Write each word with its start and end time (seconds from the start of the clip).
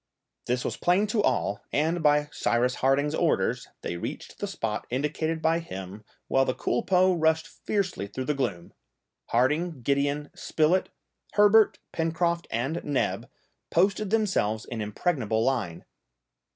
This 0.47 0.65
was 0.65 0.77
plain 0.77 1.05
to 1.05 1.21
all, 1.21 1.61
and, 1.71 2.01
by 2.01 2.27
Cyrus 2.31 2.73
Harding's 2.81 3.13
orders, 3.13 3.67
they 3.83 3.97
reached 3.97 4.39
the 4.39 4.47
spot 4.47 4.87
indicated 4.89 5.43
by 5.43 5.59
him, 5.59 6.03
while 6.27 6.43
the 6.43 6.55
culpeux 6.55 7.13
rushed 7.19 7.47
fiercely 7.47 8.07
through 8.07 8.23
the 8.25 8.33
gloom. 8.33 8.73
Harding, 9.27 9.83
Gideon, 9.83 10.31
Spilett, 10.33 10.89
Herbert, 11.33 11.77
Pencroft, 11.91 12.47
and 12.49 12.83
Neb 12.83 13.29
posted 13.69 14.09
themselves 14.09 14.65
in 14.65 14.81
impregnable 14.81 15.43
line. 15.43 15.85